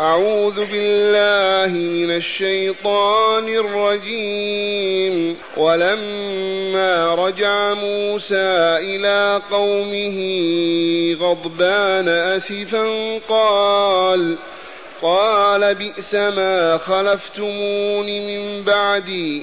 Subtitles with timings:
[0.00, 5.36] أعوذ بالله من الشيطان الرجيم.
[5.56, 10.18] ولما رجع موسى إلى قومه
[11.20, 14.38] غضبان أسفا قال
[15.02, 19.42] قال بئس ما خلفتمون من بعدي.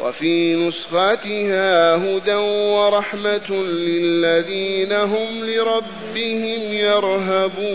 [0.00, 2.34] وفي نسختها هدى
[2.74, 7.70] ورحمة للذين هم لربهم يرهبون.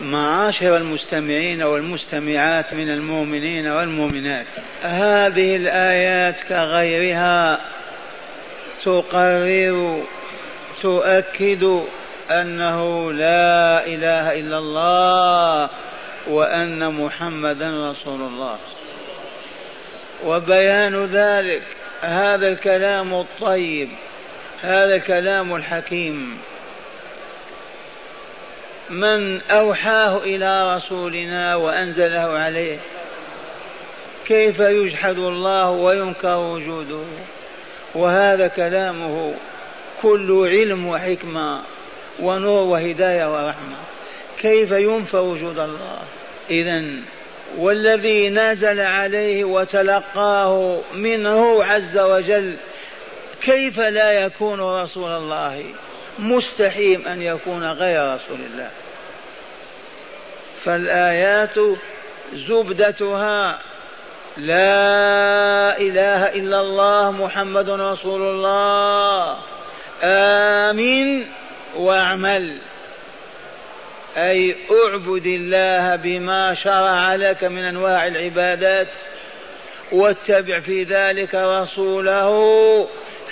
[0.00, 4.46] معاشر المستمعين والمستمعات من المؤمنين والمؤمنات
[4.82, 7.60] هذه الآيات كغيرها
[8.84, 10.02] تقرر
[10.82, 11.82] تؤكد
[12.30, 15.70] أنه لا إله إلا الله
[16.28, 18.58] وأن محمدا رسول الله.
[20.24, 21.62] وبيان ذلك
[22.00, 23.88] هذا الكلام الطيب
[24.62, 26.38] هذا الكلام الحكيم.
[28.90, 32.78] من أوحاه إلى رسولنا وأنزله عليه
[34.26, 37.04] كيف يجحد الله وينكر وجوده؟
[37.94, 39.34] وهذا كلامه
[40.02, 41.62] كل علم وحكمة
[42.20, 43.76] ونور وهداية ورحمة.
[44.38, 45.98] كيف ينفى وجود الله؟
[46.50, 46.82] اذا
[47.56, 52.56] والذي نزل عليه وتلقاه منه عز وجل
[53.42, 55.64] كيف لا يكون رسول الله
[56.18, 58.70] مستحيل أن يكون غير رسول الله؟
[60.64, 61.54] فالآيات
[62.34, 63.62] زبدتها
[64.36, 69.38] لا إله إلا الله محمد رسول الله
[70.02, 71.24] آمن
[71.76, 72.58] واعمل.
[74.16, 78.88] أي أعبد الله بما شرع لك من أنواع العبادات
[79.92, 82.38] واتبع في ذلك رسوله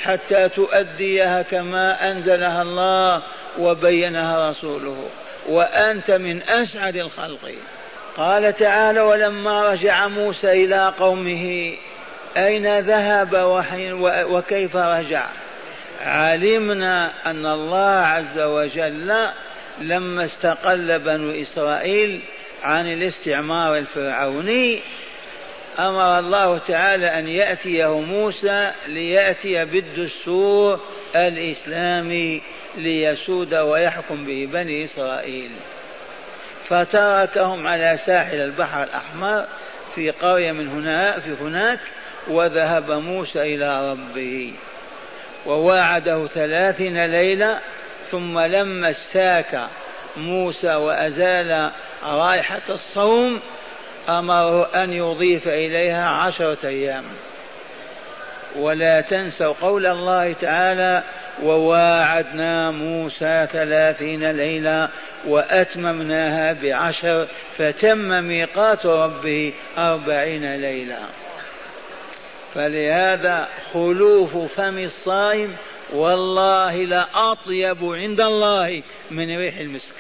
[0.03, 3.23] حتى تؤديها كما أنزلها الله
[3.59, 5.09] وبينها رسوله.
[5.49, 7.55] وأنت من أسعد الخلق.
[8.17, 11.77] قال تعالى ولما رجع موسى إلى قومه
[12.37, 13.31] أين ذهب
[14.31, 15.27] وكيف رجع؟
[16.01, 19.29] علمنا أن الله عز وجل
[19.81, 22.21] لما استقل بنو إسرائيل
[22.63, 24.81] عن الاستعمار الفرعوني
[25.79, 30.81] أمر الله تعالى أن يأتيه موسى ليأتي بالدستور
[31.17, 32.43] الإسلامي
[32.77, 35.51] ليسود ويحكم به بني إسرائيل.
[36.69, 39.45] فتركهم على ساحل البحر الأحمر
[39.95, 41.81] في قرية من هنا في هناك
[42.29, 44.53] وذهب موسى إلى ربه
[45.47, 47.61] وواعده ثلاثين ليلة
[48.11, 49.69] ثم لما استاك
[50.17, 51.73] موسى وأزال
[52.03, 53.41] رائحة الصوم
[54.09, 57.05] أمره أن يضيف إليها عشرة أيام.
[58.59, 61.03] ولا تنسوا قول الله تعالى
[61.43, 64.89] وواعدنا موسى ثلاثين ليلة
[65.27, 70.99] وأتممناها بعشر فتم ميقات ربه أربعين ليلة
[72.55, 75.57] فلهذا خلوف فم الصائم
[75.93, 79.95] والله لأطيب عند الله من ريح المسك.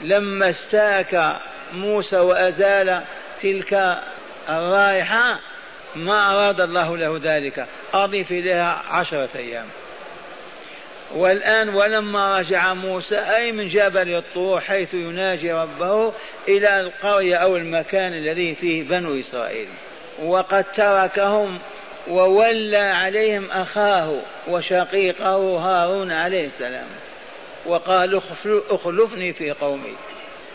[0.00, 1.40] لما استاك
[1.72, 3.02] موسى وأزال
[3.40, 3.98] تلك
[4.48, 5.40] الرائحة
[5.96, 7.66] ما أراد الله له ذلك.
[7.94, 9.66] أضيف إليها عشرة أيام.
[11.14, 16.12] والآن ولما رجع موسى أي من جبل الطور حيث يناجي ربه
[16.48, 19.68] إلى القرية أو المكان الذي فيه بنو إسرائيل.
[20.22, 21.58] وقد تركهم
[22.08, 26.86] وولى عليهم أخاه وشقيقه هارون عليه السلام
[27.66, 28.20] وقال
[28.70, 29.96] اخلفني في قومي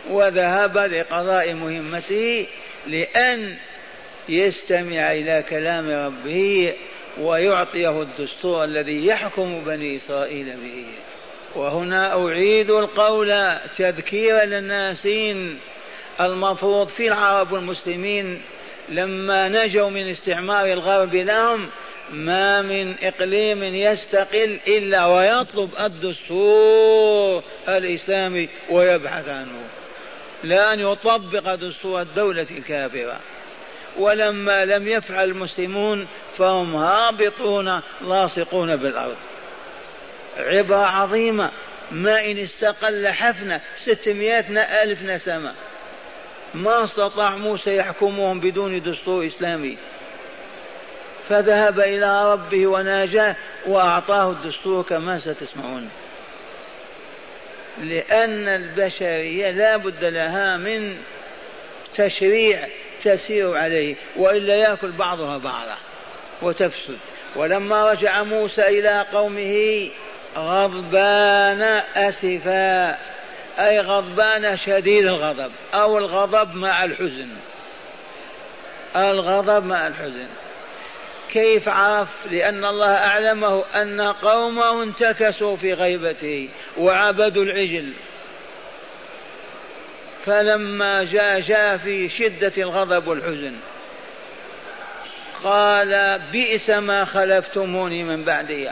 [0.10, 2.48] وذهب لقضاء مهمته
[2.88, 3.56] لأن
[4.30, 6.74] يستمع إلى كلام ربه
[7.20, 10.86] ويعطيه الدستور الذي يحكم بني إسرائيل به.
[11.56, 15.60] وهنا أعيد القول تذكيرا للناسين
[16.22, 18.42] المفروض في العرب والمسلمين
[18.90, 21.70] لما نجوا من استعمار الغرب لهم
[22.12, 29.62] ما من إقليم يستقل إلا ويطلب الدستور الإسلامي ويبحث عنه.
[30.44, 33.20] لا أن يطبق دستور الدولة الكافرة.
[33.98, 36.08] ولما لم يفعل المسلمون
[36.38, 39.16] فهم هابطون لاصقون بالأرض
[40.38, 41.52] عبرة عظيمة.
[41.92, 45.54] ما إن استقل حفنة ستمائة ألف نسمة.
[46.54, 49.78] ما استطاع موسى يحكمهم بدون دستور إسلامي.
[51.30, 53.36] فذهب إلى ربه وناجاه
[53.68, 55.90] وأعطاه الدستور كما ستسمعون.
[57.82, 60.98] لأن البشرية لا بد لها من
[61.96, 62.68] تشريع
[63.04, 65.78] تسير عليه وإلا يأكل بعضها بعضا
[66.42, 66.98] وتفسد.
[67.36, 69.90] ولما رجع موسى إلى قومه
[70.38, 71.62] غضبان
[71.96, 72.98] أسفا.
[73.60, 77.30] أي غضبان شديد الغضب أو الغضب مع الحزن.
[78.96, 80.28] الغضب مع الحزن.
[81.32, 87.94] كيف عرف لأن الله أعلمه أن قومه انتكسوا في غيبته وعبدوا العجل.
[90.26, 93.56] فلما جاء جاء في شدة الغضب والحزن
[95.44, 98.72] قال بئس ما خلفتموني من بعدي.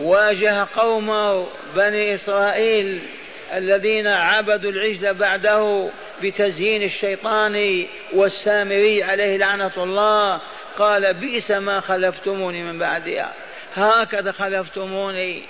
[0.00, 3.02] واجه قومه بني إسرائيل
[3.52, 5.90] الذين عبدوا العجل بعده
[6.22, 10.40] بتزيين الشيطان والسامري عليه لعنة الله.
[10.78, 13.32] قال بئس ما خلفتموني من بعدها
[13.74, 15.42] هكذا خلفتموني.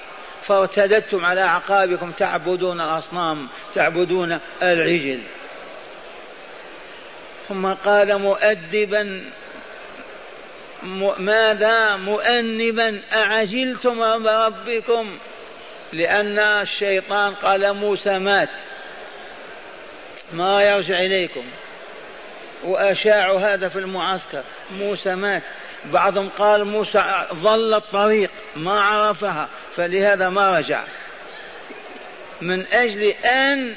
[0.42, 2.12] فارتددتم على أعقابكم.
[2.12, 3.48] تعبدون الأصنام.
[3.74, 5.20] تعبدون العجل.
[7.48, 9.24] ثم قال مؤدبا.
[11.18, 13.00] ماذا؟ مؤنبا.
[13.12, 15.18] أعجلتم ربكم.
[15.92, 18.56] لأن الشيطان قال موسى مات.
[20.32, 21.44] ما يرجع إليكم.
[22.64, 24.42] وأشاعوا هذا في المعسكر.
[24.70, 25.42] موسى مات.
[25.84, 29.48] بعضهم قال موسى ضل الطريق ما عرفها.
[29.76, 30.84] فلهذا ما رجع.
[32.40, 33.76] من أجل أن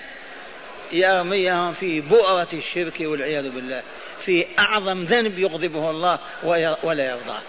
[0.92, 3.81] يرميهم في بؤرة الشرك والعياذ بالله.
[4.25, 6.19] في أعظم ذنب يغضبه الله
[6.83, 7.42] ولا يرضاه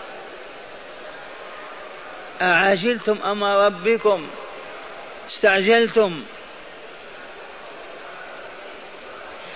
[2.42, 4.26] أعجلتم أمر ربكم؟
[5.28, 6.24] استعجلتم.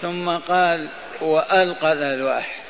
[0.03, 0.89] ثم قال
[1.21, 2.63] وألقى الألواح.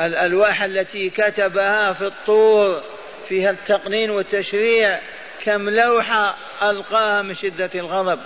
[0.00, 2.82] الألواح التي كتبها في الطور
[3.28, 5.00] فيها التقنين والتشريع
[5.44, 8.20] كم لوحة ألقاها من شدة الغضب.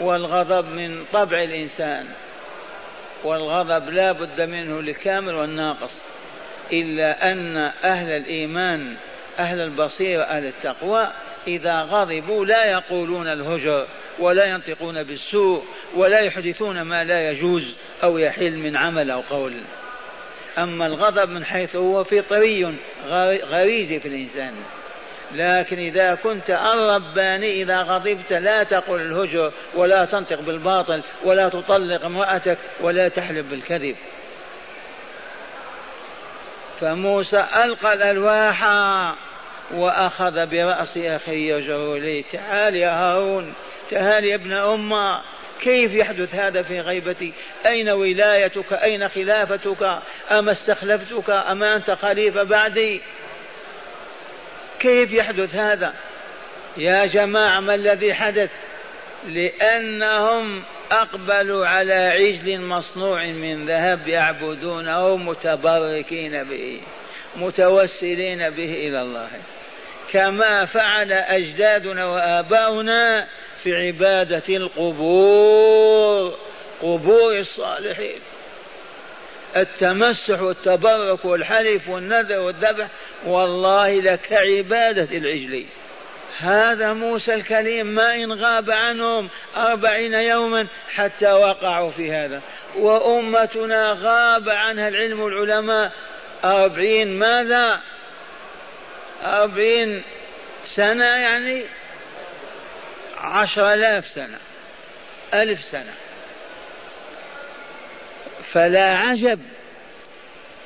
[0.00, 2.06] والغضب من طبع الإنسان.
[3.24, 6.02] والغضب لا بد منه للكامل والناقص.
[6.72, 8.96] إلا أن أهل الإيمان
[9.38, 11.12] أهل البصيرة أهل التقوى
[11.46, 13.86] إذا غضبوا لا يقولون الهجر
[14.18, 15.64] ولا ينطقون بالسوء
[15.94, 19.54] ولا يحدثون ما لا يجوز أو يحل من عمل أو قول.
[20.58, 22.74] أما الغضب من حيث هو فطري
[23.44, 24.54] غريزي في الإنسان.
[25.32, 32.58] لكن إذا كنت الرباني إذا غضبت لا تقل الهجر ولا تنطق بالباطل ولا تطلق امرأتك
[32.80, 33.96] ولا تحلف بالكذب.
[36.80, 38.64] فموسى ألقى الألواح
[39.74, 43.54] وأخذ برأس أخيه يجره إليه تعال يا هارون
[43.90, 45.22] تعال يا ابن أمة.
[45.60, 47.32] كيف يحدث هذا في غيبتي؟
[47.66, 50.00] أين ولايتك؟ أين خلافتك؟
[50.30, 53.00] أما استخلفتك؟ أما أنت خليفة بعدي؟
[54.80, 55.94] كيف يحدث هذا؟
[56.76, 58.50] يا جماعة ما الذي حدث؟
[59.28, 60.62] لأنهم
[60.92, 66.80] أقبلوا على عجل مصنوع من ذهب يعبدونه متبركين به
[67.36, 69.30] متوسلين به إلى الله.
[70.12, 73.26] كما فعل أجدادنا وآباؤنا
[73.62, 76.34] في عبادة القبور
[76.82, 78.20] قبور الصالحين.
[79.56, 82.88] التمسح والتبرك والحلف والنذر والذبح
[83.26, 85.66] والله لكعبادة العجل.
[86.38, 92.40] هذا موسى الكليم ما إن غاب عنهم أربعين يوما حتى وقعوا في هذا.
[92.76, 95.92] وأمتنا غاب عنها العلم والعلماء.
[96.44, 97.80] أربعين ماذا؟
[99.22, 100.02] أربعين
[100.64, 101.64] سنة يعني
[103.18, 104.38] عشر آلاف سنة
[105.34, 105.94] ألف سنة.
[108.52, 109.40] فلا عجب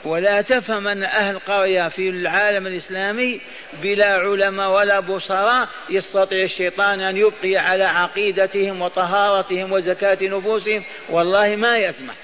[0.05, 3.41] ولا تفهم أن أهل قرية في العالم الإسلامي
[3.83, 10.85] بلا علماء ولا بصراء يستطيع الشيطان أن يبقي على عقيدتهم وطهارتهم وزكاة نفوسهم.
[11.11, 12.15] والله ما يسمح.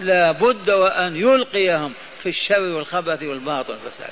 [0.00, 4.10] لا بد وأن يلقيهم في الشر والخبث والباطل والفساد.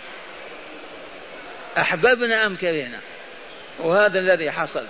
[1.81, 2.99] أحببنا أم كرهنا؟
[3.79, 4.87] وهذا الذي حصل.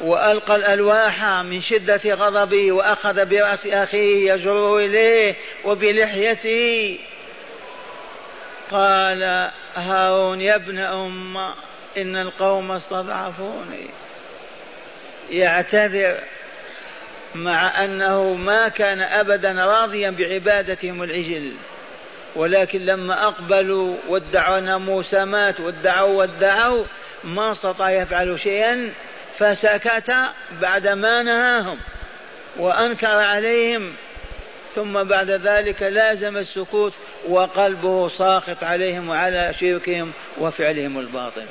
[0.00, 6.98] وألقى الألواح من شدة غضبه وأخذ برأس أخيه يجره إليه وبلحيته
[8.70, 11.36] قال هارون يا ابن أم
[11.96, 13.86] إن القوم استضعفوني.
[15.30, 16.16] يعتذر
[17.34, 21.52] مع أنه ما كان أبدا راضيا بعبادتهم العجل.
[22.36, 26.84] ولكن لما أقبلوا وادعوا أن موسى مات وادعوا وادعوا
[27.24, 28.92] ما استطاع يفعل شيئا
[29.38, 30.14] فسكت
[30.62, 31.78] بعدما نهاهم
[32.56, 33.92] وأنكر عليهم.
[34.74, 36.92] ثم بعد ذلك لازم السكوت
[37.28, 41.46] وقلبه ساخط عليهم وعلى شركهم وفعلهم الباطل.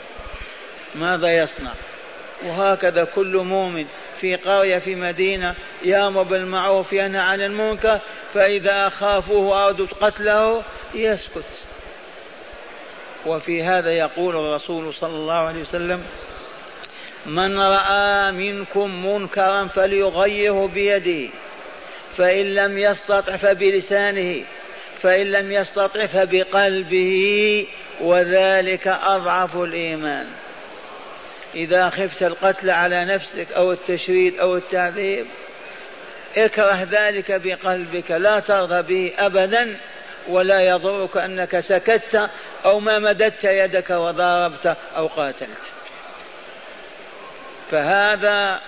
[0.95, 1.73] ماذا يصنع؟
[2.45, 3.85] وهكذا كل مؤمن
[4.19, 7.99] في قرية في مدينة يأمر بالمعروف ينهى عن المنكر
[8.33, 10.63] فإذا أخافوه أرادوا قتله
[10.95, 11.45] يسكت.
[13.25, 16.03] وفي هذا يقول الرسول صلى الله عليه وسلم
[17.25, 21.29] من رأى منكم منكرا فليغيره بيده
[22.17, 24.43] فإن لم يستطع فبلسانه
[25.01, 27.67] فإن لم يستطع فبقلبه
[28.01, 30.27] وذلك أضعف الإيمان.
[31.55, 35.27] إذا خفت القتل على نفسك أو التشريد أو التعذيب
[36.37, 39.77] اكره ذلك بقلبك لا ترضى به ابدا
[40.27, 42.29] ولا يضرك أنك سكت
[42.65, 45.71] أو ما مددت يدك وضاربت أو قاتلت.
[47.71, 48.61] فهذا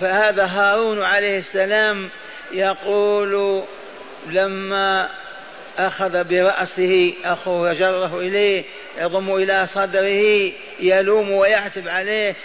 [0.00, 2.10] فهذا هارون عليه السلام
[2.52, 3.64] يقول
[4.26, 5.10] لما
[5.78, 8.64] أخذ برأسه أخوه جره إليه
[8.98, 12.36] يضم إلى صدره يلوم ويعتب عليه.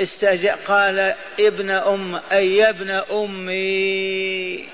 [0.00, 4.64] استجاء قال ابن أم أي يا ابن أمي.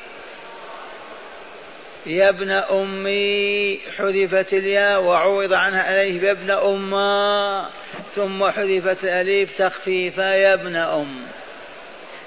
[2.06, 7.68] يا ابن أمي حذفت الياء وعوض عنها عليه بابن أمّا
[8.14, 11.26] ثم حذفت الأليف تخفيفا يا ابن أم.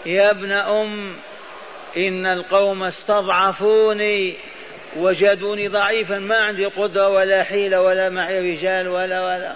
[0.06, 1.16] يا ابن أم
[1.98, 4.36] إن القوم استضعفوني.
[4.98, 9.56] وجدوني ضعيفا ما عندي قدرة ولا حيلة ولا معي رجال ولا ولا.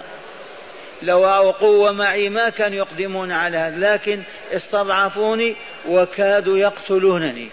[1.02, 4.22] لو قوة معي ما كانوا يقدمون على هذا لكن
[4.52, 5.56] استضعفوني
[5.88, 7.48] وكادوا يقتلونني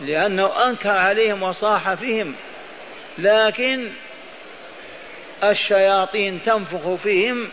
[0.00, 2.34] لأنه أنكر عليهم وصاح فيهم.
[3.18, 3.90] لكن
[5.44, 7.48] الشياطين تنفخ فيهم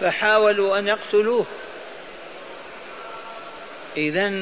[0.00, 1.46] فحاولوا أن يقتلوه.
[3.96, 4.32] إذا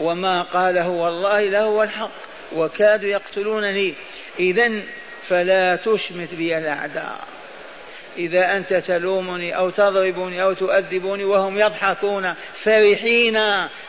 [0.00, 2.25] وما قاله والله لهو الحق.
[2.52, 3.94] وكادوا يقتلونني.
[4.38, 4.82] إذا
[5.28, 7.24] فلا تشمت بي الأعداء.
[8.18, 13.38] إذا أنت تلومني أو تضربني أو تؤدبني وهم يضحكون فرحين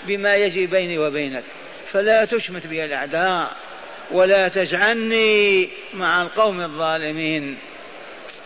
[0.08, 1.44] بما يجري بيني وبينك
[1.92, 3.56] فلا تشمت بي الأعداء.
[4.12, 7.58] ولا تجعلني مع القوم الظالمين.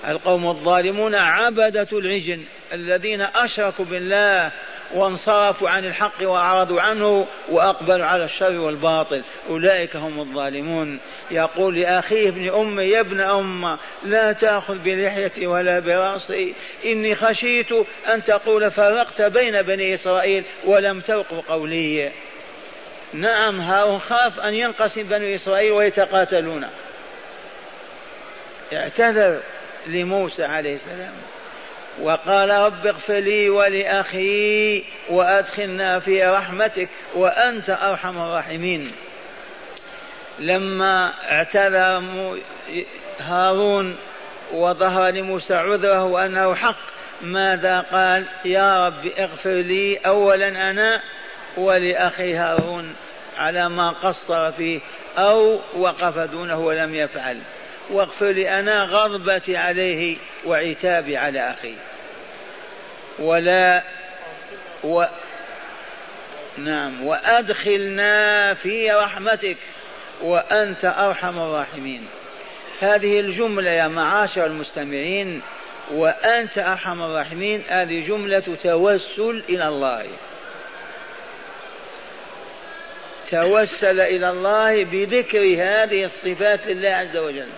[0.07, 2.41] القوم الظالمون عبدة العجل
[2.73, 4.51] الذين أشركوا بالله
[4.93, 9.23] وانصرفوا عن الحق وأعرضوا عنه وأقبلوا على الشر والباطل.
[9.49, 10.99] أولئك هم الظالمون.
[11.31, 16.53] يقول لأخيه ابن أم يا ابن أم لا تأخذ بلحيتي ولا برأسي.
[16.85, 17.71] إني خشيت
[18.13, 22.11] أن تقول فرقت بين بني إسرائيل ولم ترق قولي.
[23.13, 26.67] نعم هارون خاف أن ينقسم بني إسرائيل ويتقاتلون.
[28.73, 29.41] اعتذر
[29.87, 31.13] لموسى عليه السلام.
[31.99, 38.91] وقال رب اغفر لي ولأخي وأدخلنا في رحمتك وأنت أرحم الراحمين.
[40.39, 42.03] لما اعتذر
[43.19, 43.97] هارون
[44.53, 46.77] وظهر لموسى عذره وأنه حق
[47.21, 51.01] ماذا قال؟ يا رب اغفر لي أولا أنا
[51.57, 52.95] ولأخي هارون
[53.37, 54.79] على ما قصر فيه
[55.17, 57.41] أو وقف دونه ولم يفعل.
[57.91, 61.73] واغفر لي أنا غضبتي عليه وعتابي على أخي.
[63.19, 63.83] ولا
[64.83, 65.03] و
[66.57, 69.57] نعم وأدخلنا في رحمتك
[70.21, 72.07] وأنت أرحم الراحمين.
[72.81, 75.41] هذه الجملة يا معاشر المستمعين
[75.91, 80.05] وأنت أرحم الراحمين هذه جملة توسل إلى الله.
[83.31, 87.49] توسل إلى الله بذكر هذه الصفات لله عز وجل.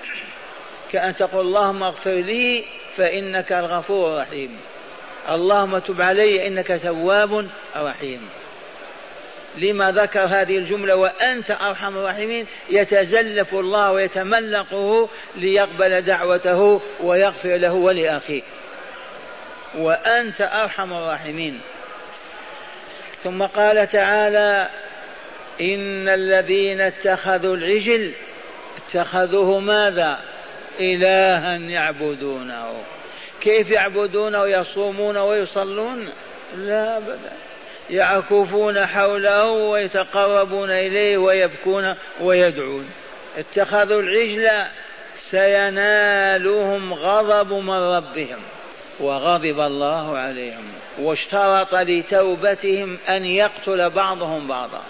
[0.93, 2.65] كأن تقول اللهم اغفر لي
[2.97, 4.57] فإنك الغفور الرحيم.
[5.29, 8.29] اللهم تب علي إنك تواب رحيم.
[9.57, 18.41] لما ذكر هذه الجملة وأنت أرحم الراحمين يتزلف الله ويتملقه ليقبل دعوته ويغفر له ولأخيه.
[19.77, 21.61] وأنت أرحم الراحمين.
[23.23, 24.69] ثم قال تعالى
[25.61, 28.13] إن الذين اتخذوا العجل
[28.77, 30.32] اتخذوه ماذا؟
[30.79, 32.73] إلها يعبدونه.
[33.41, 36.09] كيف يعبدونه ويصومون ويصلون؟
[36.57, 37.31] لا أبدا.
[37.89, 42.89] يعكفون حوله ويتقربون إليه ويبكون ويدعون.
[43.37, 44.49] اتخذوا العجل
[45.19, 48.39] سينالهم غضب من ربهم
[48.99, 50.71] وغضب الله عليهم.
[50.99, 54.81] واشترط لتوبتهم أن يقتل بعضهم بعضا.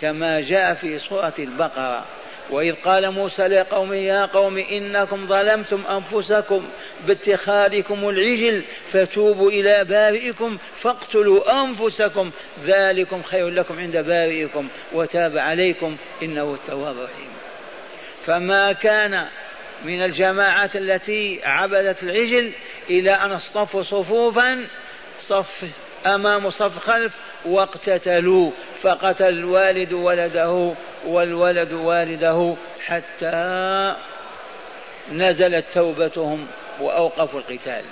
[0.00, 2.04] كما جاء في سورة البقرة.
[2.50, 6.68] وإذ قال موسى لقومه يا قوم إنكم ظلمتم أنفسكم
[7.06, 12.30] باتخاذكم العجل فتوبوا إلى بارئكم فاقتلوا أنفسكم
[12.64, 17.30] ذلكم خير لكم عند بارئكم وتاب عليكم إنه التواب الرحيم.
[18.26, 19.28] فما كان
[19.84, 22.52] من الجماعات التي عبدت العجل
[22.90, 24.66] إلى أن اصطفوا صفوفا
[25.20, 25.64] صف
[26.06, 28.50] أمام صف خلف واقتتلوا
[28.82, 30.74] فقتل الوالد ولده
[31.06, 33.96] والولد والده حتى
[35.12, 36.46] نزلت توبتهم
[36.80, 37.84] وأوقفوا القتال.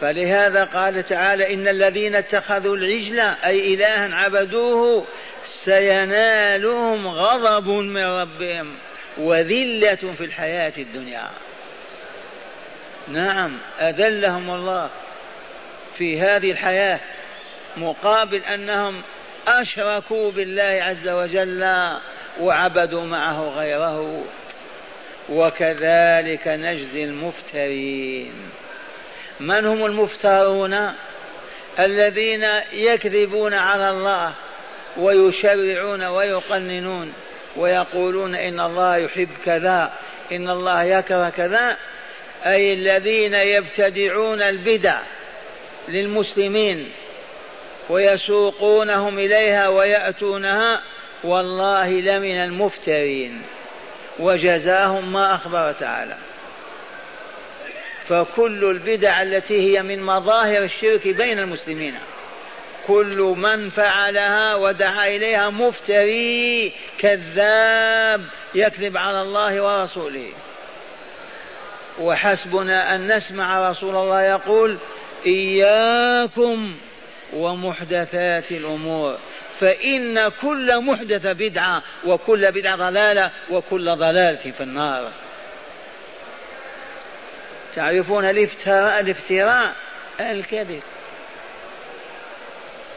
[0.00, 5.04] فلهذا قال تعالى إن الذين اتخذوا العجل أي إلها عبدوه
[5.64, 8.74] سينالهم غضب من ربهم
[9.18, 11.30] وذلة في الحياة الدنيا.
[13.08, 14.90] نعم أذلهم الله
[15.98, 17.00] في هذه الحياة
[17.76, 19.02] مقابل أنهم
[19.48, 21.66] أشركوا بالله عز وجل
[22.40, 24.24] وعبدوا معه غيره.
[25.28, 28.32] وكذلك نجزي المفترين.
[29.40, 30.92] من هم المفترون؟
[31.78, 34.32] الذين يكذبون على الله
[34.96, 37.12] ويشرعون ويقننون
[37.56, 39.92] ويقولون إن الله يحب كذا
[40.32, 41.76] إن الله يكره كذا.
[42.46, 45.02] أي الذين يبتدعون البدع
[45.88, 46.92] للمسلمين
[47.88, 50.82] ويسوقونهم إليها ويأتونها
[51.24, 53.42] والله لمن المفترين.
[54.18, 56.16] وجزاهم ما أخبر تعالى.
[58.08, 61.94] فكل البدع التي هي من مظاهر الشرك بين المسلمين
[62.86, 70.32] كل من فعلها ودعا إليها مفتري كذاب يكذب على الله ورسوله.
[72.00, 74.78] وحسبنا أن نسمع رسول الله يقول
[75.26, 76.76] إياكم
[77.32, 79.18] ومحدثات الأمور
[79.60, 85.10] فإن كل محدث بدعة وكل بدعة ضلالة وكل ضلالة في النار.
[87.74, 89.74] تعرفون الافتراء الافتراء
[90.20, 90.82] الكذب.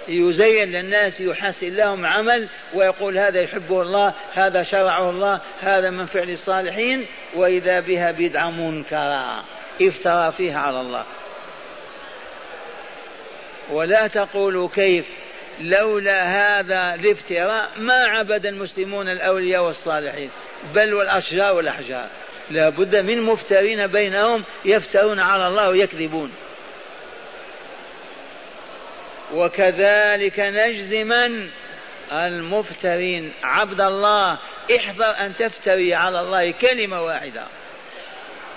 [0.07, 6.29] يزين للناس يحسن لهم عمل ويقول هذا يحبه الله هذا شرعه الله هذا من فعل
[6.29, 9.43] الصالحين وإذا بها بدعة منكرة.
[9.81, 11.05] افترى فيها على الله.
[13.71, 15.05] ولا تقولوا كيف
[15.61, 20.29] لولا هذا الافتراء ما عبد المسلمون الأولياء والصالحين
[20.75, 22.09] بل والأشجار والأحجار.
[22.49, 26.31] لا بد من مفترين بينهم يفترون على الله ويكذبون.
[29.33, 31.49] وكذلك نجزي من؟
[32.11, 33.33] المفترين.
[33.43, 34.37] عبد الله
[34.77, 37.43] احذر أن تفتري على الله كلمة واحدة.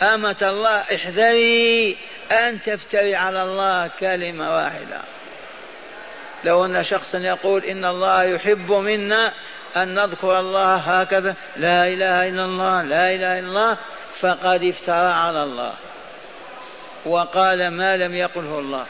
[0.03, 1.99] أمة الله احذري
[2.33, 5.01] أن تفتري على الله كلمة واحدة.
[6.45, 9.33] لو أن شخصا يقول إن الله يحب منا
[9.77, 13.79] أن نذكر الله هكذا لا إله إلا الله لا إله إلا الله
[14.21, 15.73] فقد افترى على الله.
[17.07, 18.87] وقال ما لم يقله الله.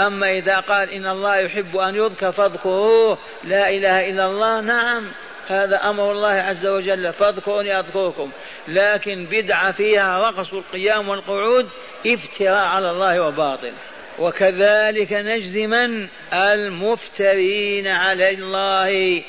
[0.00, 5.12] أما إذا قال إن الله يحب أن يذكر فاذكروه لا إله إلا الله نعم
[5.48, 8.30] هذا أمر الله عز وجل فاذكروني أذكركم.
[8.68, 11.68] لكن بدعة فيها رقص القيام والقعود
[12.06, 13.72] افتراء على الله وباطل.
[14.18, 19.22] وكذلك نجزي من؟ المفترين على الله.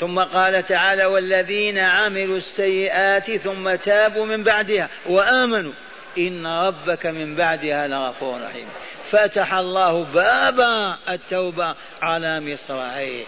[0.00, 5.72] ثم قال تعالى والذين عملوا السيئات ثم تابوا من بعدها وآمنوا.
[6.18, 8.68] إن ربك من بعدها لغفور رحيم.
[9.10, 10.60] فتح الله باب
[11.08, 13.24] التوبة على مصراعيه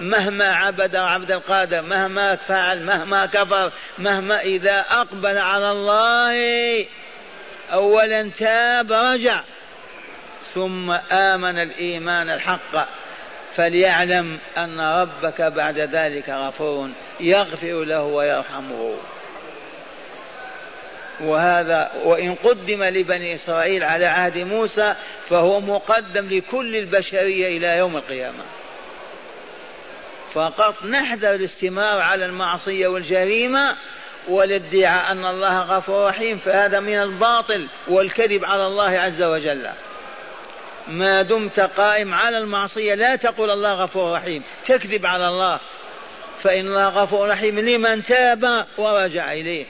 [0.00, 6.86] مهما عبد عبد القادر مهما فعل مهما كفر مهما إذا أقبل على الله
[7.72, 9.40] أولا تاب رجع
[10.54, 12.88] ثم آمن الإيمان الحق.
[13.56, 16.90] فليعلم أن ربك بعد ذلك غفور
[17.20, 18.96] يغفر له ويرحمه.
[21.22, 24.94] وهذا وإن قدم لبني إسرائيل على عهد موسى
[25.28, 28.44] فهو مقدم لكل البشرية إلى يوم القيامة.
[30.34, 33.76] فقط نحذر الاستمرار على المعصية والجريمة
[34.28, 39.68] والادعاء أن الله غفور رحيم فهذا من الباطل والكذب على الله عز وجل.
[40.88, 45.60] ما دمت قائم على المعصية لا تقول الله غفور رحيم تكذب على الله
[46.42, 49.66] فإن الله غفور رحيم لمن تاب ورجع إليه.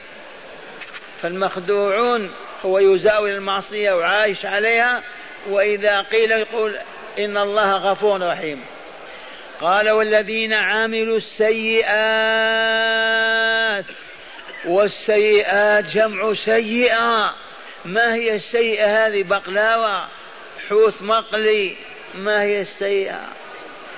[1.22, 2.30] فالمخدوعون
[2.64, 5.02] هو يزاول المعصية وعايش عليها
[5.48, 6.78] وإذا قيل يقول
[7.18, 8.64] إن الله غفور رحيم.
[9.60, 11.94] قال والذين عملوا السيئات
[14.64, 17.34] والسيئات جمع سيئة.
[17.84, 20.08] ما هي السيئة هذه؟ بقلاوة
[20.68, 21.76] حوث مقلي.
[22.14, 23.28] ما هي السيئة؟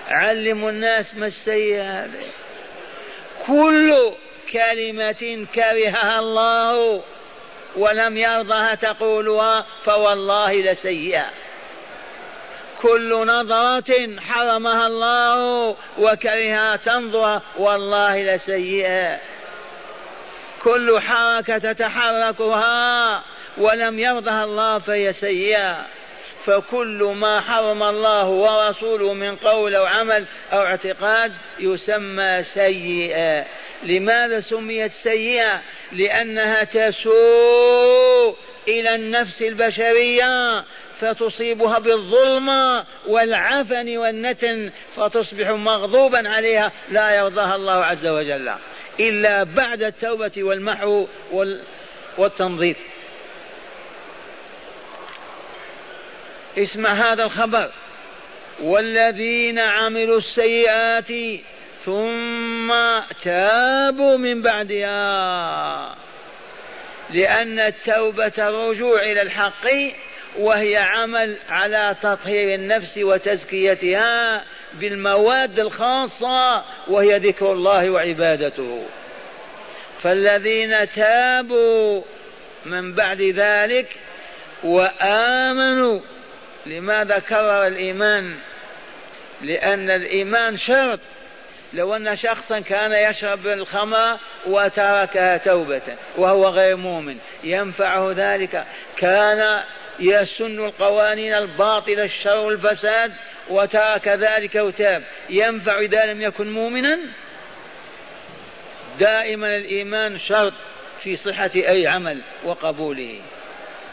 [0.08, 2.24] علموا الناس ما السيئة هذه.
[3.46, 4.12] كل
[4.52, 7.02] كلمة كرهها الله
[7.76, 11.26] ولم يرضها تقولها فوالله لسيئة.
[12.82, 19.18] كل نظرة حرمها الله وكرهها تنظر والله لسيئة.
[20.62, 23.22] كل حركة تتحركها
[23.58, 25.86] ولم يرضها الله فهي سيئة.
[26.44, 33.44] فكل ما حرم الله ورسوله من قول أو عمل أو اعتقاد يسمى سيئا
[33.82, 38.36] لماذا سميت سيئة؟ لأنها تسوء
[38.68, 40.64] إلى النفس البشرية
[41.00, 42.50] فتصيبها بالظلم
[43.06, 48.52] والعفن والنتن فتصبح مغضوبا عليها لا يرضاها الله عز وجل
[49.00, 51.06] إلا بعد التوبة والمحو
[52.18, 52.76] والتنظيف.
[56.58, 57.70] اسمع هذا الخبر.
[58.62, 61.08] والذين عملوا السيئات
[61.84, 62.72] ثم
[63.22, 65.96] تابوا من بعدها.
[67.10, 69.68] لأن التوبة رجوع إلى الحق
[70.38, 78.84] وهي عمل على تطهير النفس وتزكيتها بالمواد الخاصة وهي ذكر الله وعبادته.
[80.02, 82.02] فالذين تابوا
[82.66, 83.96] من بعد ذلك
[84.64, 86.00] وآمنوا
[86.66, 88.34] لماذا كرر الإيمان؟
[89.42, 91.00] لأن الإيمان شرط.
[91.72, 95.82] لو أن شخصا كان يشرب الخمر وتركها توبة
[96.16, 98.66] وهو غير مؤمن ينفعه ذلك.
[98.96, 99.62] كان
[100.00, 103.12] يسن القوانين الباطلة الشر والفساد
[103.50, 105.04] وترك ذلك وتاب.
[105.30, 106.98] ينفع إذا لم يكن مؤمنا؟
[109.00, 110.52] دائما الإيمان شرط
[111.02, 113.20] في صحة أي عمل وقبوله.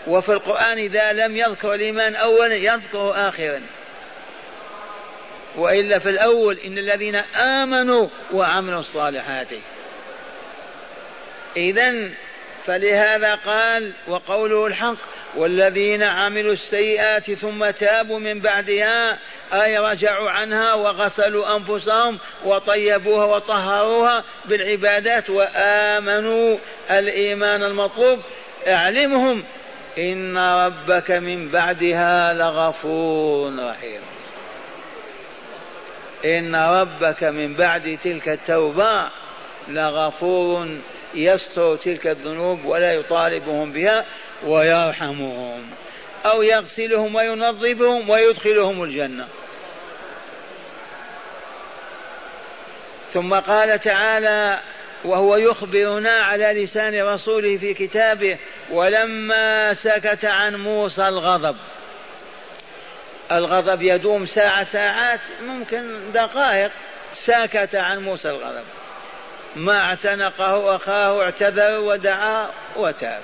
[0.08, 3.62] وفي القرآن إذا لم يذكر الإيمان أولا يذكر آخرا.
[5.58, 9.48] وإلا في الأول إن الذين آمنوا وعملوا الصالحات.
[11.58, 12.10] إذا
[12.66, 14.98] فلهذا قال وقوله الحق
[15.36, 19.20] والذين عملوا السيئات ثم تابوا من بعدها
[19.54, 26.58] أي رجعوا عنها وغسلوا أنفسهم وطيبوها وطهروها بالعبادات وآمنوا
[26.92, 28.20] الإيمان المطلوب.
[28.68, 29.44] أعلمهم
[30.00, 34.02] إن ربك من بعدها لغفور رحيم.
[36.26, 39.10] إن ربك من بعد تلك التوبة
[39.68, 40.68] لغفور
[41.14, 44.06] يستر تلك الذنوب ولا يطالبهم بها
[44.46, 45.70] ويرحمهم.
[46.26, 49.28] أو يغسلهم وينظفهم ويدخلهم الجنة.
[53.14, 54.60] ثم قال تعالى
[55.06, 58.38] وهو يخبرنا على لسان رسوله في كتابه
[58.72, 61.56] ولما سكت عن موسى الغضب.
[63.32, 66.72] الغضب يدوم ساعة ساعات ممكن دقائق.
[67.14, 68.64] سكت عن موسى الغضب.
[69.56, 73.22] ما اعتنقه أخاه اعتذر ودعا وتاب.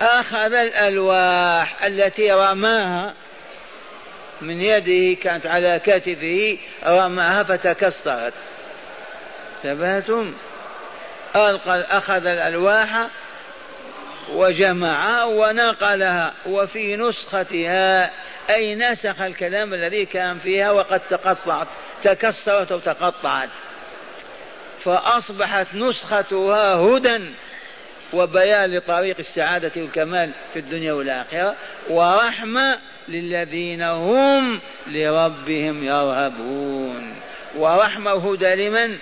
[0.00, 3.14] أخذ الألواح التي رماها
[4.40, 8.34] من يده كانت على كتفه رماها فتكسرت.
[9.64, 10.34] انتبهتم
[11.36, 13.06] ألقى أخذ الألواح
[14.32, 18.10] وجمعها ونقلها وفي نسختها
[18.50, 21.66] أي نسخ الكلام الذي كان فيها وقد تقطعت
[22.02, 23.48] تكسرت وتقطعت
[24.84, 27.20] فأصبحت نسختها هدى
[28.12, 31.54] وبيان لطريق السعادة والكمال في الدنيا والآخرة
[31.90, 37.14] ورحمة للذين هم لربهم يرهبون.
[37.56, 38.98] ورحمة هدى لمن؟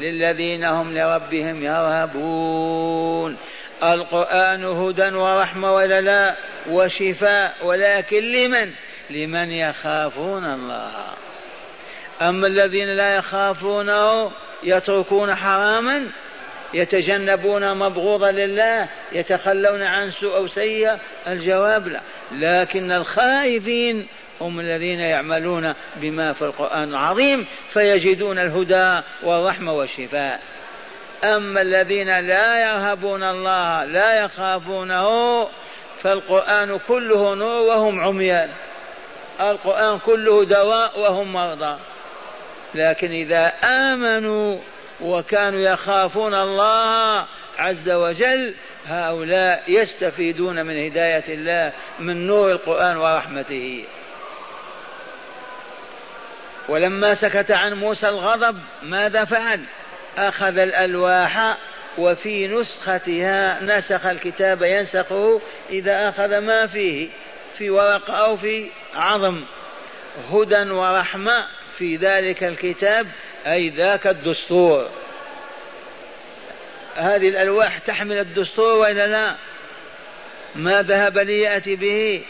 [0.00, 3.36] للذين هم لربهم يرهبون.
[3.82, 6.36] القرآن هدى ورحمة ولا لا
[6.70, 8.70] وشفاء ولكن لمن؟
[9.10, 10.90] لمن يخافون الله.
[12.22, 14.30] أما الذين لا يخافونه
[14.62, 16.06] يتركون حراما
[16.74, 22.00] يتجنبون مبغوضا لله يتخلون عن سوء أو سيئة الجواب لا.
[22.32, 24.06] لكن الخائفين
[24.40, 30.40] هم الذين يعملون بما في القرآن العظيم فيجدون الهدى والرحمة والشفاء.
[31.24, 35.48] أما الذين لا يرهبون الله لا يخافونه
[36.02, 38.50] فالقرآن كله نور وهم عميان.
[39.40, 41.78] القرآن كله دواء وهم مرضى.
[42.74, 44.58] لكن إذا آمنوا
[45.00, 47.26] وكانوا يخافون الله
[47.58, 48.54] عز وجل
[48.86, 53.84] هؤلاء يستفيدون من هداية الله من نور القرآن ورحمته.
[56.70, 59.60] ولما سكت عن موسى الغضب ماذا فعل؟
[60.18, 61.56] أخذ الألواح
[61.98, 67.08] وفي نسختها نسخ الكتاب ينسخه إذا أخذ ما فيه
[67.58, 69.44] في ورق أو في عظم.
[70.32, 71.46] هدى ورحمة
[71.78, 73.06] في ذلك الكتاب
[73.46, 74.88] أي ذاك الدستور.
[76.96, 79.34] هذه الألواح تحمل الدستور وإلا لا؟
[80.54, 82.24] ما ذهب ليأتي به؟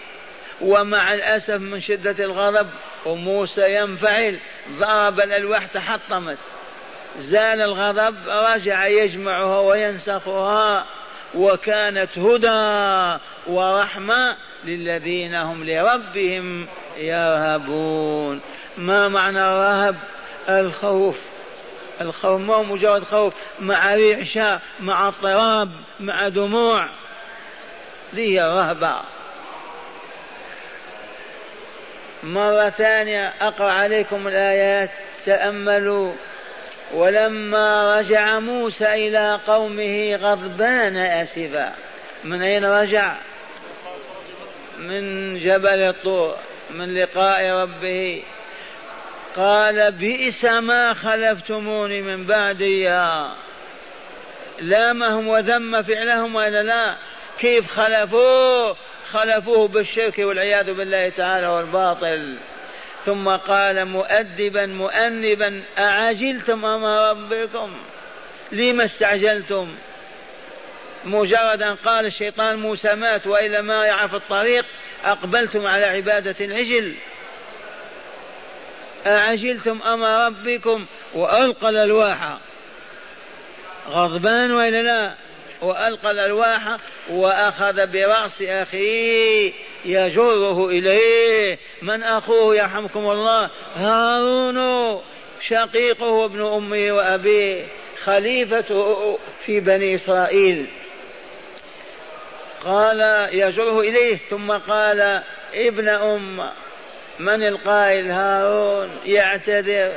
[0.61, 2.69] ومع الأسف من شدة الغضب
[3.07, 4.41] وموسى ينفعل
[4.79, 6.39] ضرب الألواح تحطمت
[7.19, 10.87] زال الغضب رجع يجمعها وينسخها
[11.35, 18.41] وكانت هدى ورحمة للذين هم لربهم يرهبون.
[18.77, 19.97] ما معنى الرهب؟
[20.49, 21.17] الخوف.
[22.01, 26.89] الخوف ما هو مجرد خوف مع رعشة مع اضطراب مع دموع.
[28.15, 29.01] ذي الرهبة.
[32.23, 34.91] مرة ثانية أقرأ عليكم الآيات
[35.25, 36.13] تأملوا
[36.95, 41.75] ولما رجع موسى إلى قومه غضبان أسفا.
[42.25, 43.17] من أين رجع؟
[44.79, 46.37] من جبل الطور
[46.71, 48.23] من لقاء ربه.
[49.37, 52.89] قال بئس ما خلفتموني من بعدي
[54.61, 56.97] لامهم وذم فعلهم وإلا لا؟
[57.39, 58.77] كيف خلفوه؟
[59.13, 62.39] خلفوه بالشرك والعياذ بالله تعالى والباطل.
[63.05, 67.77] ثم قال مؤدبا مؤنبا أعجلتم أمر ربكم؟
[68.53, 69.75] لما استعجلتم؟
[71.05, 74.67] مجرد أن قال الشيطان موسى مات وإلا ما يعرف الطريق
[75.05, 76.95] أقبلتم على عبادة العجل.
[79.07, 82.39] أعجلتم أمر ربكم وألقى الألواح.
[83.89, 85.15] غضبان وإلا لا؟
[85.63, 86.77] وألقى الألواح
[87.11, 89.53] وأخذ برأس أخيه
[89.85, 91.59] يجره إليه.
[91.83, 95.01] من أخوه يرحمكم الله؟ هارون
[95.49, 97.67] شقيقه وابن أمه وأبيه
[98.05, 100.67] خليفته في بني إسرائيل.
[102.65, 105.23] قال يجره إليه ثم قال
[105.55, 106.51] ابن أم
[107.19, 109.93] من القائل؟ هارون يعتذر.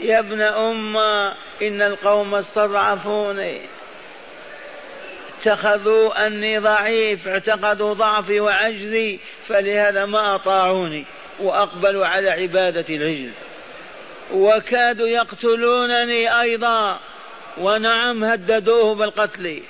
[0.00, 0.96] يا ابن أم
[1.62, 3.75] إن القوم استضعفوني.
[5.40, 9.18] اتخذوا أني ضعيف اعتقدوا ضعفي وعجزي
[9.48, 11.04] فلهذا ما أطاعوني
[11.40, 13.30] وأقبلوا على عبادة العجل
[14.32, 17.00] وكادوا يقتلونني أيضا
[17.58, 19.62] ونعم هددوه بالقتل.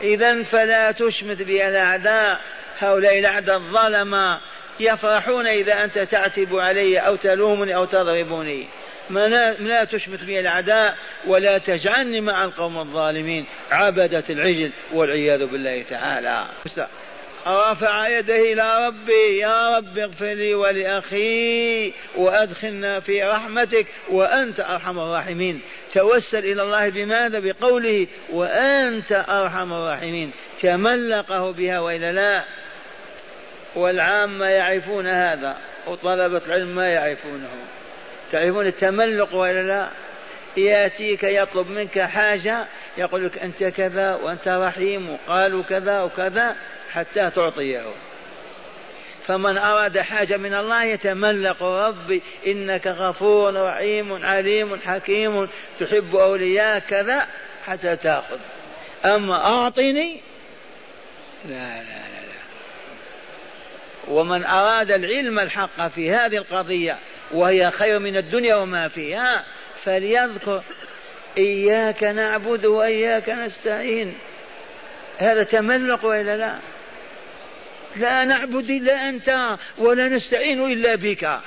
[0.00, 2.40] إذا فلا تشمت بي الأعداء
[2.78, 4.40] هؤلاء الأعداء الظلمة
[4.80, 8.68] يفرحون إذا أنت تعتب علي أو تلومني أو تضربني.
[9.10, 13.46] لا تشمت بي الأعداء ولا تجعلني مع القوم الظالمين.
[13.70, 16.44] عبدة العجل والعياذ بالله تعالى.
[17.46, 19.38] رفع يديه إلى ربي.
[19.38, 25.60] يا رب اغفر لي ولأخي وأدخلنا في رحمتك وأنت أرحم الراحمين.
[25.94, 30.30] توسل إلى الله بماذا؟ بقوله وأنت أرحم الراحمين.
[30.60, 32.44] تملقه بها وإلا لا.
[33.74, 37.48] والعامة يعرفون هذا وطلبة العلم ما يعرفونه.
[38.34, 39.88] تعرفون التملق ولا لا؟
[40.56, 42.66] يأتيك يطلب منك حاجة
[42.98, 46.56] يقول لك أنت كذا وأنت رحيم وقالوا كذا وكذا
[46.92, 47.84] حتى تعطيه.
[49.26, 51.62] فمن أراد حاجة من الله يتملق.
[51.62, 55.48] ربي إنك غفور رحيم عليم حكيم
[55.80, 57.26] تحب أولياء كذا
[57.66, 58.38] حتى تأخذ.
[59.04, 60.20] أما أعطني
[61.44, 62.42] لا لا لا لا.
[64.08, 66.98] ومن أراد العلم الحق في هذه القضية
[67.34, 69.44] وهي خير من الدنيا وما فيها
[69.84, 70.62] فليذكر
[71.38, 74.14] إياك نعبد وإياك نستعين.
[75.18, 76.58] هذا تملق وإلا لا؟
[77.96, 81.40] لا نعبد إلا أنت ولا نستعين إلا بك.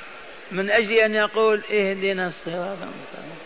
[0.51, 3.37] من أجل أن يقول اهدنا الصراط المستقيم.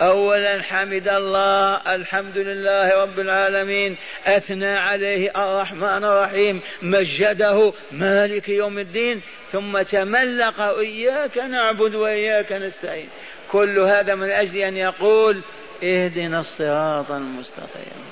[0.00, 9.20] أولا حمد الله الحمد لله رب العالمين أثنى عليه الرحمن الرحيم مجده مالك يوم الدين
[9.56, 13.08] ثم تملق إياك نعبد وإياك نستعين.
[13.50, 15.42] كل هذا من أجل أن يقول
[15.82, 18.04] اهدنا الصراط المستقيم.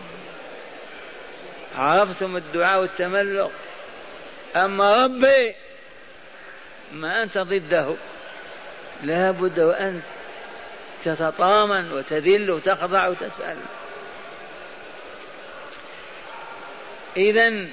[1.77, 3.51] عرفتم الدعاء والتملق؟
[4.57, 5.55] أما ربي
[6.93, 7.95] ما أنت ضده.
[9.03, 10.01] لا بد وأن
[11.05, 13.57] تتطامن وتذل وتخضع وتسأل.
[17.17, 17.67] إذا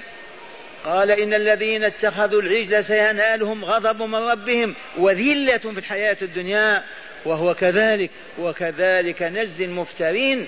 [0.84, 6.84] قال إن الذين اتخذوا العجل سينالهم غضب من ربهم وذلة في الحياة الدنيا
[7.24, 10.46] وهو كذلك وكذلك نجزي المفترين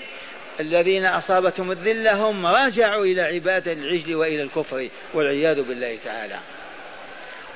[0.59, 6.39] الذين أصابتهم الذلة هم رجعوا إلى عبادة العجل وإلى الكفر والعياذ بالله تعالى.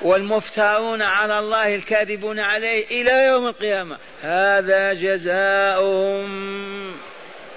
[0.02, 3.98] والمفترون على الله الكاذبون عليه إلى يوم القيامة.
[4.22, 6.30] هذا جزاؤهم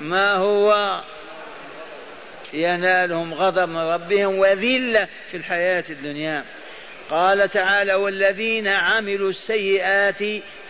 [0.01, 1.01] ما هو؟
[2.53, 6.43] ينالهم غضب من ربهم وذلة في الحياة الدنيا.
[7.09, 10.19] قال تعالى والذين عملوا السيئات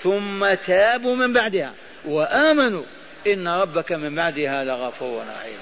[0.03, 1.73] ثم تابوا من بعدها
[2.05, 2.83] وآمنوا
[3.27, 5.59] إن ربك من بعدها لغفور رحيم.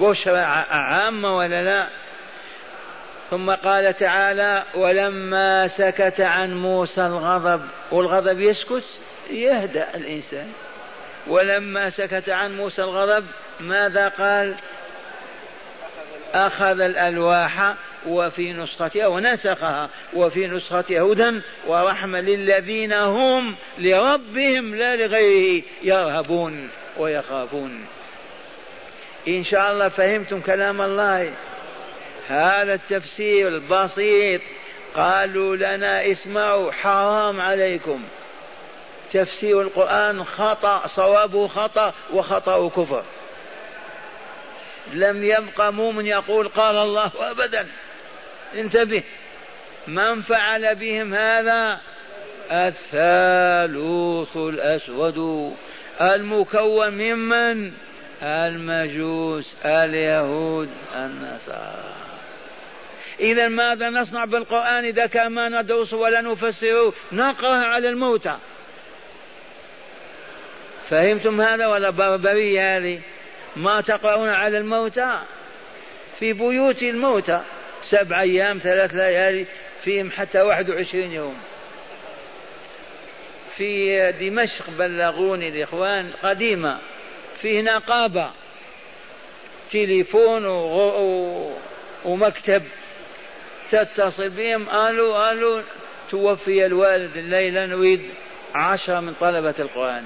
[0.00, 0.38] بشرى
[0.70, 1.86] عامة ولا لا؟
[3.30, 8.84] ثم قال تعالى ولما سكت عن موسى الغضب والغضب يسكت؟
[9.30, 10.52] يهدأ الإنسان.
[11.26, 13.26] ولما سكت عن موسى الغضب
[13.60, 14.54] ماذا قال؟
[16.34, 17.74] أخذ الألواح
[18.06, 27.86] وفي نسختها ونسخها وفي نسختها هدى ورحمة للذين هم لربهم لا لغيره يرهبون ويخافون.
[29.28, 31.32] إن شاء الله فهمتم كلام الله.
[32.28, 34.40] هذا التفسير البسيط.
[34.96, 38.02] قالوا لنا اسمعوا حرام عليكم.
[39.12, 43.02] تفسير القرآن خطأ صوابه خطأ وخطأ كفر.
[44.92, 47.66] لم يبقى مؤمن يقول قال الله أبدا.
[48.54, 49.02] انتبه.
[49.86, 51.80] من فعل بهم هذا؟
[52.52, 55.52] الثالوث الأسود.
[56.00, 57.72] المكون ممن؟
[58.22, 61.94] المجوس اليهود النصارى.
[63.20, 68.36] إذا ماذا نصنع بالقرآن إذا كان ما ندرسه ولا نفسره نقرأ على الموتى.
[70.90, 73.00] فهمتم هذا ولا بربرية هذه؟
[73.56, 75.18] ما تقرؤون على الموتى؟
[76.18, 77.40] في بيوت الموتى.
[77.82, 79.46] سبع أيام ثلاث ليالي
[79.84, 81.36] فيهم حتى واحد وعشرين يوم.
[83.56, 86.78] في دمشق بلغوني الإخوان قديمة.
[87.42, 88.30] فيه نقابة
[89.70, 90.44] تليفون
[92.04, 92.62] ومكتب.
[93.70, 95.62] تتصل بهم قالوا قالوا
[96.10, 98.02] توفي الوالد الليلة نريد
[98.54, 100.04] عشرة من طلبة القرآن.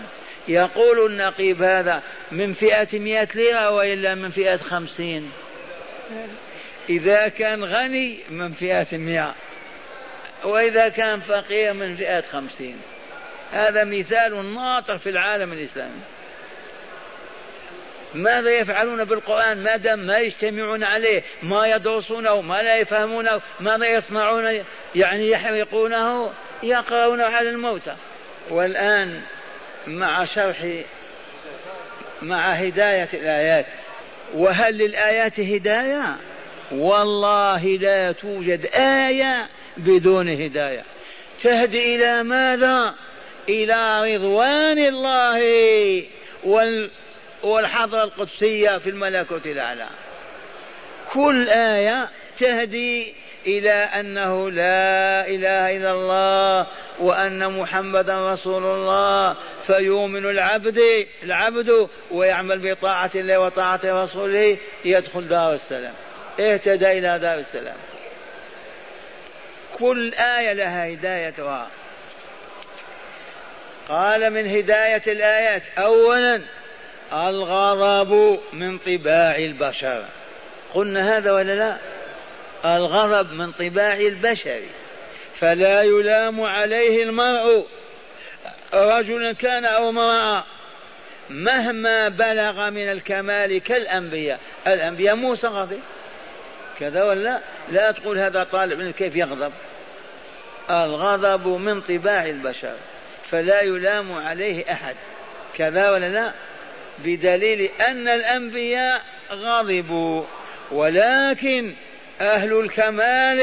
[0.48, 2.02] يقول النقيب هذا
[2.32, 5.30] من فئة مئة ليرة وإلا من فئة خمسين؟
[6.88, 9.34] إذا كان غني من فئة مئة
[10.44, 12.76] وإذا كان فقير من فئة خمسين.
[13.52, 16.00] هذا مثال ناطق في العالم الإسلامي.
[18.14, 24.64] ماذا يفعلون بالقرآن؟ ما دام ما يجتمعون عليه ما يدرسونه ما لا يفهمونه ماذا يصنعون؟
[24.94, 27.96] يعني يحرقونه يقرؤونه على الموتى.
[28.50, 29.22] والآن
[29.86, 30.66] مع شرح
[32.22, 33.66] مع هداية الآيات.
[34.34, 36.16] وهل للآيات هداية؟
[36.72, 40.84] والله لا توجد آية بدون هداية.
[41.42, 42.94] تهدي إلى ماذا؟
[43.48, 45.42] إلى رضوان الله
[46.44, 46.90] وال
[47.42, 49.86] والحضرة القدسية في الملكوت الأعلى.
[51.12, 53.14] كل آية تهدي
[53.46, 56.66] إلى أنه لا إله إلا الله
[56.98, 65.94] وأن محمدا رسول الله فيؤمن العبد العبد ويعمل بطاعة الله وطاعة رسوله يدخل دار السلام.
[66.40, 67.76] اهتدى إلى دار السلام.
[69.78, 71.66] كل آية لها هدايتها.
[73.88, 76.40] قال من هداية الآيات أولا
[77.12, 80.04] الغضب من طباع البشر.
[80.74, 81.76] قلنا هذا ولا لا؟
[82.64, 84.60] الغضب من طباع البشر
[85.40, 87.66] فلا يلام عليه المرء
[88.74, 90.44] رجلا كان أو امرأة
[91.30, 94.40] مهما بلغ من الكمال كالأنبياء.
[94.66, 95.80] الأنبياء موسى غضب
[96.80, 99.52] كذا ولا؟ لا تقول هذا طالب من كيف يغضب.
[100.70, 102.74] الغضب من طباع البشر
[103.30, 104.96] فلا يلام عليه أحد.
[105.56, 106.32] كذا ولا لا؟
[106.98, 110.24] بدليل أن الأنبياء غضبوا
[110.70, 111.74] ولكن
[112.20, 113.38] أهل الكمال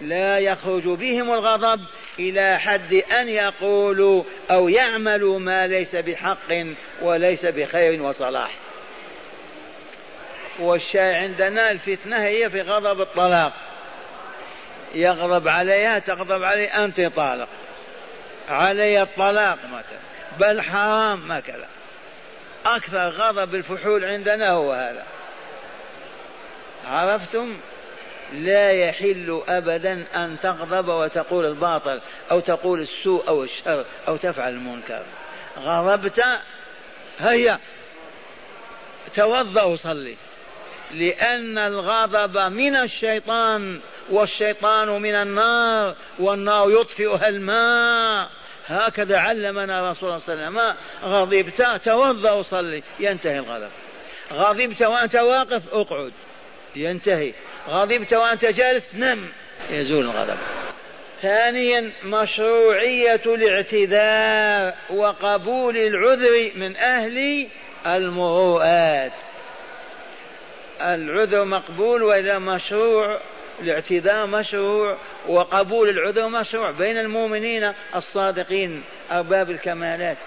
[0.00, 1.80] لا يخرج بهم الغضب
[2.18, 6.52] إلى حد أن يقولوا أو يعملوا ما ليس بحق
[7.02, 8.50] وليس بخير وصلاح.
[10.58, 13.52] والشاي عندنا الفتنة هي في غضب الطلاق.
[14.94, 17.48] يغضب عليها تغضب عليه أنت طالق.
[18.48, 20.00] علي الطلاق مثلا
[20.38, 21.68] بل حرام كذا
[22.66, 25.04] أكثر غضب الفحول عندنا هو هذا.
[26.86, 27.56] عرفتم؟
[28.32, 32.00] لا يحل أبدا أن تغضب وتقول الباطل
[32.30, 35.02] أو تقول السوء أو الشر أو تفعل المنكر.
[35.58, 36.24] غضبت
[37.18, 37.58] هيا.
[39.14, 40.16] توضأ وصلي.
[40.94, 48.30] لأن الغضب من الشيطان والشيطان من النار والنار يطفئها الماء.
[48.66, 50.76] هكذا علمنا رسول الله صلى الله عليه وسلم.
[51.12, 52.82] غضبت توضأ وصلي.
[53.00, 53.70] ينتهي الغضب.
[54.32, 56.12] غضبت وأنت واقف اقعد.
[56.76, 57.32] ينتهي.
[57.68, 59.28] غضبت وأنت جالس؟ نم
[59.70, 60.36] يزول الغضب.
[61.22, 67.48] ثانيا مشروعية الاعتذار وقبول العذر من أهل
[67.86, 69.12] المروءات.
[70.80, 73.20] العذر مقبول وإذا مشروع
[73.60, 74.96] الاعتذار مشروع
[75.28, 78.82] وقبول العذر مشروع بين المؤمنين الصادقين
[79.12, 80.18] أرباب الكمالات.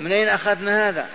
[0.00, 1.06] من أين أخذنا هذا؟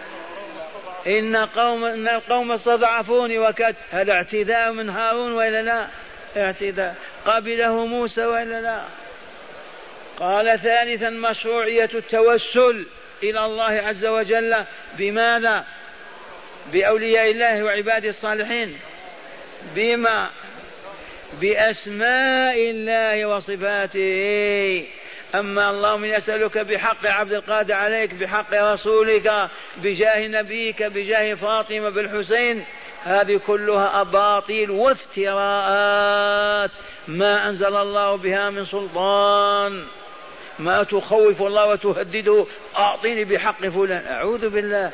[1.07, 5.87] إن قوم إن القوم استضعفوني وكد هذا اعتذار من هارون وإلا لا؟
[6.37, 6.93] اعتذار
[7.25, 8.81] قبله موسى وإلا لا؟
[10.19, 12.85] قال ثالثا مشروعية التوسل
[13.23, 14.55] إلى الله عز وجل
[14.97, 15.65] بماذا؟
[16.73, 18.79] بأولياء الله وعباده الصالحين.
[19.75, 20.29] بما؟
[21.41, 24.87] بأسماء الله وصفاته.
[25.35, 32.65] أما اللهم يسألك بحق عبد القادر عليك بحق رسولك بجاه نبيك بجاه فاطمة بالحسين
[33.03, 36.71] هذه كلها أباطيل وافتراءات.
[37.07, 39.83] ما أنزل الله بها من سلطان.
[40.59, 42.45] ما تخوف الله وتهدده
[42.77, 44.07] أعطيني بحق فلان.
[44.07, 44.91] أعوذ بالله.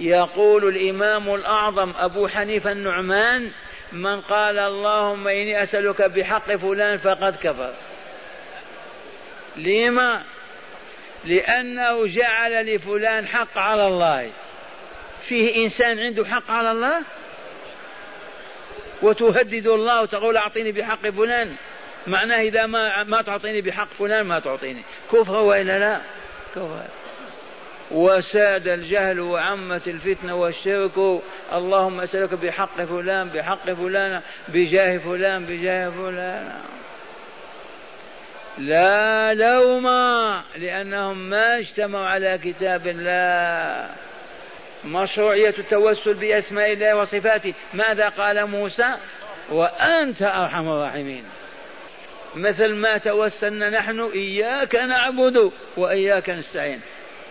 [0.00, 3.50] يقول الإمام الأعظم أبو حنيفة النعمان
[3.92, 7.72] من قال اللهم إني أسألك بحق فلان فقد كفر.
[9.56, 10.22] لما؟
[11.24, 14.30] لأنه جعل لفلان حق على الله.
[15.22, 17.02] فيه إنسان عنده حق على الله؟
[19.02, 21.56] وتهدد الله وتقول أعطيني بحق فلان.
[22.06, 24.82] معناه إذا ما ما تعطيني بحق فلان ما تعطيني.
[25.12, 26.00] كفر وإلا لا؟
[26.54, 26.82] كفر.
[27.90, 31.22] وساد الجهل وعمت الفتنة والشرك.
[31.52, 36.60] اللهم أسألك بحق فلان بحق فلان بجاه فلان بجاه فلان.
[38.58, 39.86] لا لوم
[40.56, 43.90] لأنهم ما اجتمعوا على كتاب الله.
[44.84, 47.54] مشروعية التوسل بأسماء الله وصفاته.
[47.74, 48.90] ماذا قال موسى؟
[49.50, 51.24] وأنت أرحم الراحمين.
[52.34, 56.80] مثل ما توسلنا نحن إياك نعبد وإياك نستعين.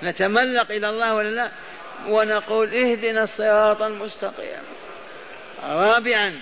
[0.04, 1.52] نتملق إلى الله ولا لا؟
[2.08, 4.62] ونقول اهدنا الصراط المستقيم.
[5.64, 6.40] رابعا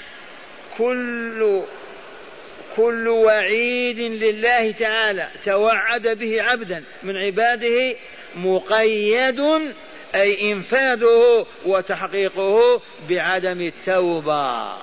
[0.78, 1.64] كل
[2.76, 7.95] كل وعيد لله تعالى توعد به عبدا من عباده
[8.36, 9.39] مقيد
[10.15, 14.74] أي إنفاذه وتحقيقه بعدم التوبة.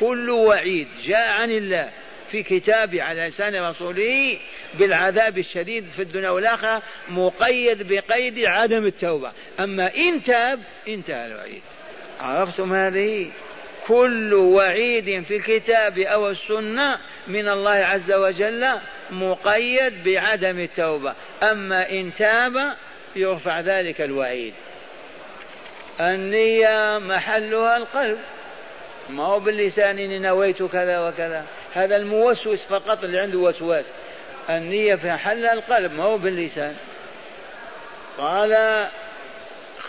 [0.00, 1.90] كل وعيد جاء عن الله
[2.30, 4.38] في كتابه على لسان رسوله
[4.78, 9.32] بالعذاب الشديد في الدنيا والآخرة مقيد بقيد عدم التوبة.
[9.60, 11.62] أما إن تاب انتهى الوعيد.
[12.20, 13.30] عرفتم هذه؟
[13.92, 18.66] كل وعيد في الكتاب أو السنة من الله عز وجل
[19.10, 21.14] مقيد بعدم التوبة.
[21.42, 22.76] أما إن تاب
[23.16, 24.54] يرفع ذلك الوعيد.
[26.00, 28.18] النية محلها القلب.
[29.10, 31.44] ما هو باللسان إني نويت كذا وكذا.
[31.74, 33.86] هذا الموسوس فقط اللي عنده وسواس.
[34.50, 36.74] النية في حل القلب ما هو باللسان.
[38.18, 38.52] قال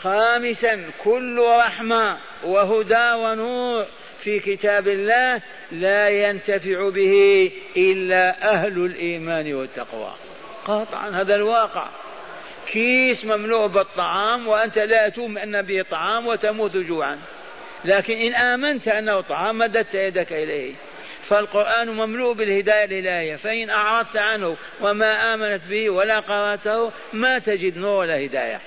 [0.03, 3.85] خامسا كل رحمة وهدى ونور
[4.23, 5.41] في كتاب الله
[5.71, 10.13] لا ينتفع به إلا أهل الإيمان والتقوى.
[10.65, 11.87] قطعا هذا الواقع.
[12.67, 17.19] كيس مملوء بالطعام وأنت لا تؤمن أن به طعام وتموت جوعا.
[17.85, 20.73] لكن إن آمنت أنه طعام مددت يدك إليه.
[21.23, 23.35] فالقرآن مملوء بالهداية الإلهية.
[23.35, 28.61] فإن أعرضت عنه وما آمنت به ولا قرأته ما تجد نور ولا هداية.